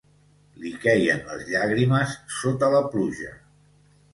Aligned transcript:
Li 0.61 0.69
quèien 0.85 1.21
les 1.27 1.45
llàgrimes 1.51 2.17
sota 2.39 2.73
la 2.77 2.83
pluja 2.95 3.35